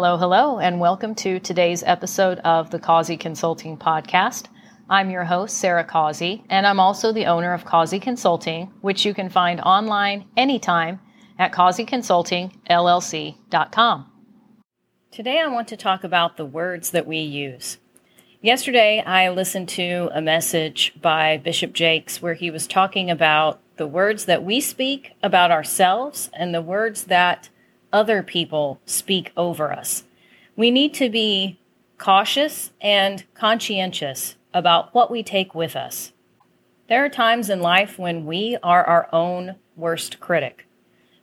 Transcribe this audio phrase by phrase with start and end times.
[0.00, 4.46] Hello, hello, and welcome to today's episode of the Causey Consulting Podcast.
[4.88, 9.12] I'm your host, Sarah Causey, and I'm also the owner of Causey Consulting, which you
[9.12, 11.00] can find online anytime
[11.36, 14.12] at causeyconsultingllc.com.
[15.10, 17.78] Today, I want to talk about the words that we use.
[18.40, 23.88] Yesterday, I listened to a message by Bishop Jakes where he was talking about the
[23.88, 27.48] words that we speak about ourselves and the words that
[27.92, 30.04] other people speak over us.
[30.56, 31.58] We need to be
[31.98, 36.12] cautious and conscientious about what we take with us.
[36.88, 40.66] There are times in life when we are our own worst critic.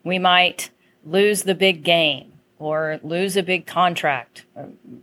[0.03, 0.69] We might
[1.03, 4.45] lose the big game or lose a big contract,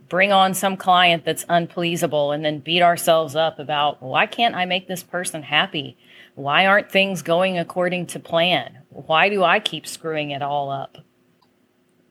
[0.09, 4.65] bring on some client that's unpleasable, and then beat ourselves up about why can't I
[4.65, 5.97] make this person happy?
[6.35, 8.79] Why aren't things going according to plan?
[8.89, 10.97] Why do I keep screwing it all up?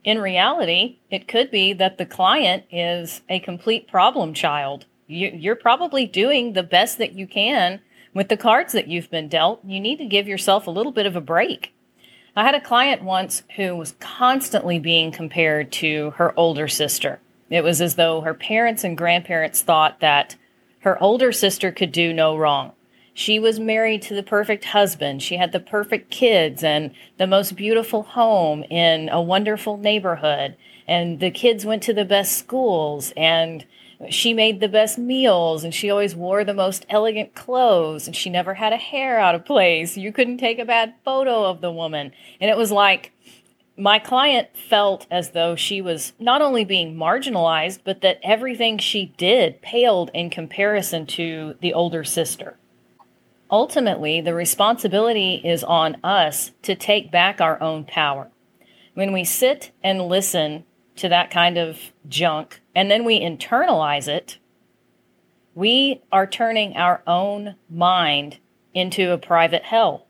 [0.05, 4.86] In reality, it could be that the client is a complete problem child.
[5.06, 7.81] You, are probably doing the best that you can
[8.12, 9.61] with the cards that you've been dealt.
[9.64, 11.72] You need to give yourself a little bit of a break.
[12.34, 17.20] I had a client once who was constantly being compared to her older sister.
[17.50, 20.37] It was as though her parents and grandparents thought that
[20.81, 22.72] her older sister could do no wrong.
[23.15, 25.23] She was married to the perfect husband.
[25.23, 30.57] She had the perfect kids and the most beautiful home in a wonderful neighborhood.
[30.89, 33.67] And the kids went to the best schools and
[34.09, 38.31] she made the best meals and she always wore the most elegant clothes and she
[38.31, 39.97] never had a hair out of place.
[39.97, 42.13] You couldn't take a bad photo of the woman.
[42.41, 43.13] And it was like
[43.77, 49.15] my client felt as though she was not only being marginalized, but that everything she
[49.17, 52.57] did paled in comparison to the older sister.
[53.53, 58.31] Ultimately, the responsibility is on us to take back our own power.
[58.94, 60.65] When we sit and listen
[60.97, 61.78] to that kind of
[62.09, 64.38] junk and then we internalize it,
[65.54, 68.38] we are turning our own mind
[68.72, 70.06] into a private hell.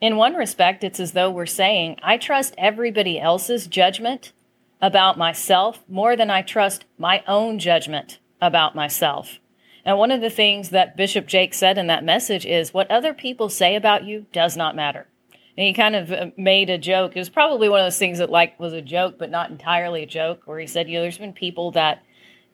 [0.00, 4.32] In one respect, it's as though we're saying, I trust everybody else's judgment
[4.80, 9.40] about myself more than I trust my own judgment about myself.
[9.84, 13.12] And one of the things that Bishop Jakes said in that message is what other
[13.12, 15.06] people say about you does not matter.
[15.56, 17.12] And he kind of uh, made a joke.
[17.14, 20.02] It was probably one of those things that like was a joke, but not entirely
[20.02, 22.02] a joke, where he said, you know, there's been people that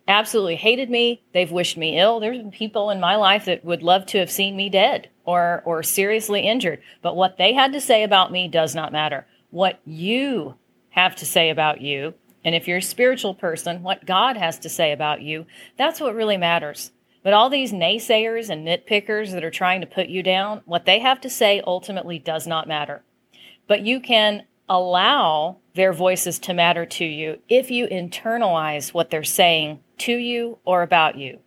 [0.08, 1.22] absolutely hated me.
[1.32, 2.20] They've wished me ill.
[2.20, 5.62] There's been people in my life that would love to have seen me dead or
[5.64, 6.82] or seriously injured.
[7.00, 9.26] But what they had to say about me does not matter.
[9.50, 10.56] What you
[10.90, 12.14] have to say about you,
[12.44, 15.46] and if you're a spiritual person, what God has to say about you,
[15.76, 16.90] that's what really matters.
[17.22, 21.00] But all these naysayers and nitpickers that are trying to put you down, what they
[21.00, 23.02] have to say ultimately does not matter.
[23.66, 29.24] But you can allow their voices to matter to you if you internalize what they're
[29.24, 31.40] saying to you or about you.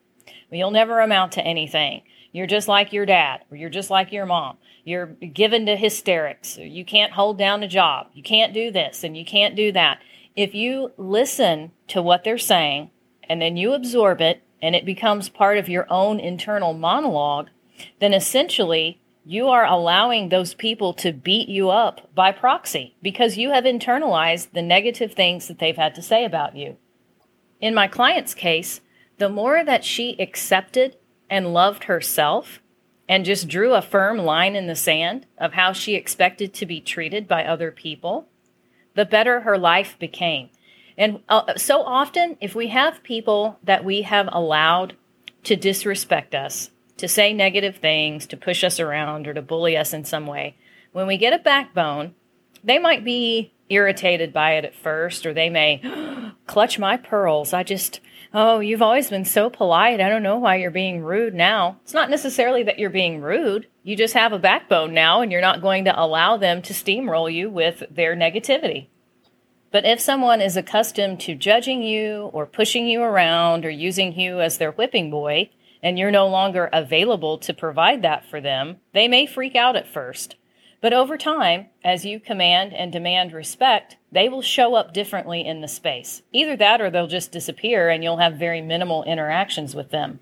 [0.51, 2.03] You'll never amount to anything.
[2.31, 4.57] You're just like your dad, or you're just like your mom.
[4.83, 6.57] You're given to hysterics.
[6.57, 8.07] You can't hold down a job.
[8.13, 10.01] You can't do this and you can't do that.
[10.35, 12.89] If you listen to what they're saying
[13.29, 17.49] and then you absorb it and it becomes part of your own internal monologue,
[17.99, 23.51] then essentially you are allowing those people to beat you up by proxy because you
[23.51, 26.77] have internalized the negative things that they've had to say about you.
[27.59, 28.79] In my client's case,
[29.17, 30.95] the more that she accepted
[31.29, 32.61] and loved herself
[33.07, 36.79] and just drew a firm line in the sand of how she expected to be
[36.79, 38.29] treated by other people,
[38.95, 40.49] the better her life became.
[40.97, 44.95] And uh, so often, if we have people that we have allowed
[45.43, 49.93] to disrespect us, to say negative things, to push us around, or to bully us
[49.93, 50.55] in some way,
[50.91, 52.13] when we get a backbone,
[52.63, 55.81] they might be irritated by it at first, or they may
[56.47, 57.53] clutch my pearls.
[57.53, 57.99] I just,
[58.33, 59.99] oh, you've always been so polite.
[59.99, 61.79] I don't know why you're being rude now.
[61.83, 63.67] It's not necessarily that you're being rude.
[63.81, 67.33] You just have a backbone now, and you're not going to allow them to steamroll
[67.33, 68.87] you with their negativity.
[69.73, 74.39] But if someone is accustomed to judging you or pushing you around or using you
[74.39, 75.49] as their whipping boy,
[75.81, 79.91] and you're no longer available to provide that for them, they may freak out at
[79.91, 80.35] first.
[80.79, 85.61] But over time, as you command and demand respect, they will show up differently in
[85.61, 86.21] the space.
[86.31, 90.19] Either that or they'll just disappear and you'll have very minimal interactions with them.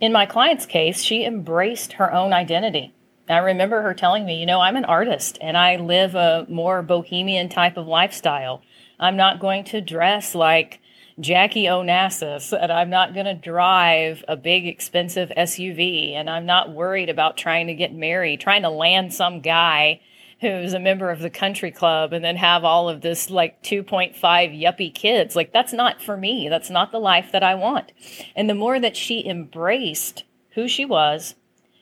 [0.00, 2.94] In my client's case, she embraced her own identity.
[3.28, 6.82] I remember her telling me, you know, I'm an artist and I live a more
[6.82, 8.62] bohemian type of lifestyle.
[8.98, 10.80] I'm not going to dress like
[11.20, 16.72] Jackie Onassis and I'm not going to drive a big expensive SUV and I'm not
[16.72, 20.00] worried about trying to get married, trying to land some guy
[20.40, 24.14] who's a member of the country club and then have all of this like 2.5
[24.16, 25.34] yuppie kids.
[25.34, 26.48] Like, that's not for me.
[26.48, 27.92] That's not the life that I want.
[28.36, 30.24] And the more that she embraced
[30.54, 31.34] who she was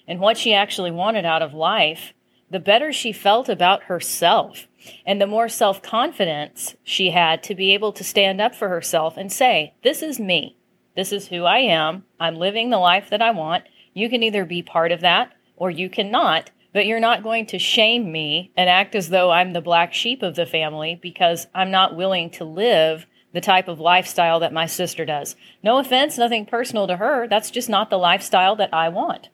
[0.07, 2.13] and what she actually wanted out of life,
[2.51, 4.69] the better she felt about herself
[5.05, 9.17] and the more self confidence she had to be able to stand up for herself
[9.17, 10.57] and say, This is me.
[10.95, 12.05] This is who I am.
[12.19, 13.65] I'm living the life that I want.
[13.95, 17.59] You can either be part of that or you cannot, but you're not going to
[17.59, 21.71] shame me and act as though I'm the black sheep of the family because I'm
[21.71, 25.37] not willing to live the type of lifestyle that my sister does.
[25.63, 27.27] No offense, nothing personal to her.
[27.29, 29.29] That's just not the lifestyle that I want.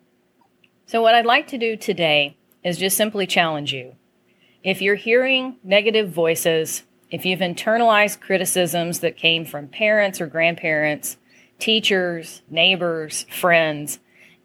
[0.87, 3.96] So, what I'd like to do today is just simply challenge you.
[4.62, 11.17] If you're hearing negative voices, if you've internalized criticisms that came from parents or grandparents,
[11.58, 13.99] teachers, neighbors, friends,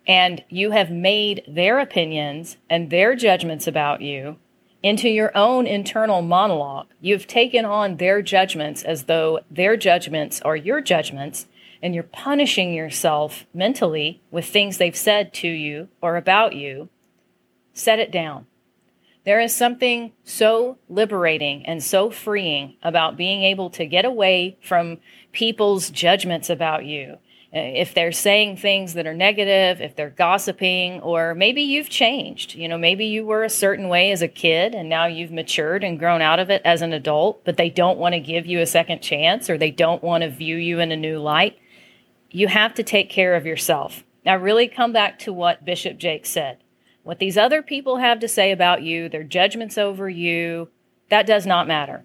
[0.08, 4.38] and you have made their opinions and their judgments about you
[4.84, 6.88] into your own internal monologue.
[7.02, 11.48] You've taken on their judgments as though their judgments are your judgments,
[11.82, 16.90] and you're punishing yourself mentally with things they've said to you or about you.
[17.74, 18.48] Set it down.
[19.26, 25.00] There is something so liberating and so freeing about being able to get away from
[25.34, 27.18] people's judgments about you
[27.54, 32.56] Uh, if they're saying things that are negative, if they're gossiping, or maybe you've changed.
[32.56, 35.82] You know, maybe you were a certain way as a kid and now you've matured
[35.82, 38.60] and grown out of it as an adult, but they don't want to give you
[38.60, 41.58] a second chance or they don't want to view you in a new light.
[42.30, 44.04] You have to take care of yourself.
[44.26, 46.58] Now, really come back to what Bishop Jakes said.
[47.04, 50.68] What these other people have to say about you, their judgments over you,
[51.10, 52.04] that does not matter.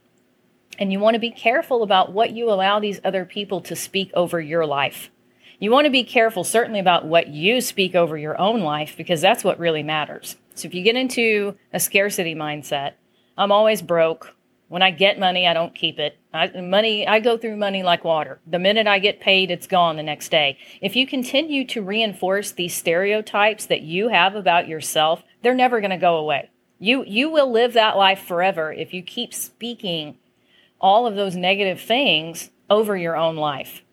[0.78, 4.12] And you want to be careful about what you allow these other people to speak
[4.14, 5.10] over your life.
[5.62, 9.20] You want to be careful, certainly, about what you speak over your own life because
[9.20, 10.34] that's what really matters.
[10.56, 12.94] So if you get into a scarcity mindset,
[13.38, 14.34] I'm always broke.
[14.66, 16.18] When I get money, I don't keep it.
[16.34, 18.40] I, money, I go through money like water.
[18.44, 20.58] The minute I get paid, it's gone the next day.
[20.80, 25.92] If you continue to reinforce these stereotypes that you have about yourself, they're never going
[25.92, 26.50] to go away.
[26.80, 30.18] You you will live that life forever if you keep speaking
[30.80, 33.84] all of those negative things over your own life.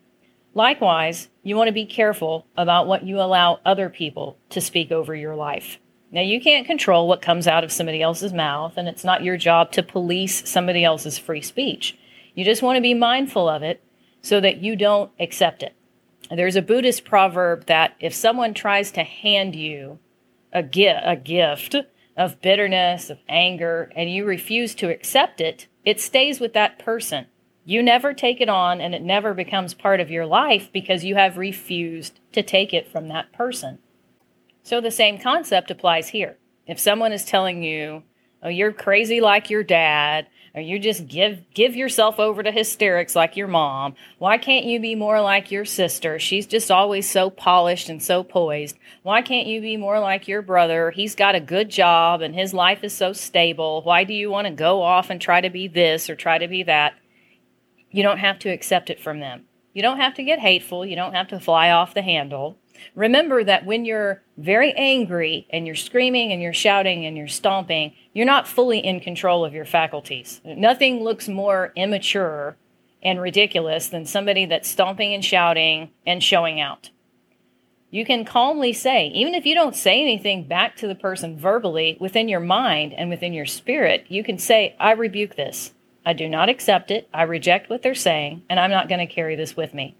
[0.54, 5.14] Likewise, you want to be careful about what you allow other people to speak over
[5.14, 5.78] your life.
[6.12, 9.36] Now, you can't control what comes out of somebody else's mouth, and it's not your
[9.36, 11.96] job to police somebody else's free speech.
[12.34, 13.80] You just want to be mindful of it
[14.22, 15.74] so that you don't accept it.
[16.30, 20.00] There's a Buddhist proverb that if someone tries to hand you
[20.52, 21.76] a, gi- a gift
[22.16, 27.26] of bitterness, of anger, and you refuse to accept it, it stays with that person.
[27.64, 31.16] You never take it on and it never becomes part of your life because you
[31.16, 33.78] have refused to take it from that person.
[34.62, 36.36] So the same concept applies here.
[36.66, 38.02] If someone is telling you,
[38.42, 43.14] "Oh, you're crazy like your dad," or you just give give yourself over to hysterics
[43.14, 46.18] like your mom, why can't you be more like your sister?
[46.18, 48.78] She's just always so polished and so poised.
[49.02, 50.90] Why can't you be more like your brother?
[50.92, 53.82] He's got a good job and his life is so stable.
[53.82, 56.48] Why do you want to go off and try to be this or try to
[56.48, 56.94] be that?
[57.90, 59.44] You don't have to accept it from them.
[59.72, 60.84] You don't have to get hateful.
[60.84, 62.56] You don't have to fly off the handle.
[62.94, 67.94] Remember that when you're very angry and you're screaming and you're shouting and you're stomping,
[68.12, 70.40] you're not fully in control of your faculties.
[70.44, 72.56] Nothing looks more immature
[73.02, 76.90] and ridiculous than somebody that's stomping and shouting and showing out.
[77.90, 81.96] You can calmly say, even if you don't say anything back to the person verbally,
[82.00, 85.72] within your mind and within your spirit, you can say, I rebuke this.
[86.04, 87.08] I do not accept it.
[87.12, 89.96] I reject what they're saying, and I'm not going to carry this with me.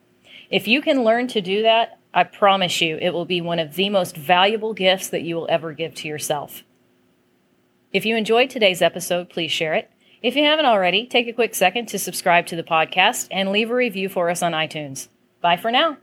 [0.51, 3.75] If you can learn to do that, I promise you it will be one of
[3.75, 6.65] the most valuable gifts that you will ever give to yourself.
[7.93, 9.91] If you enjoyed today's episode, please share it.
[10.23, 13.71] If you haven't already, take a quick second to subscribe to the podcast and leave
[13.71, 15.09] a review for us on iTunes.
[15.41, 15.97] Bye for now.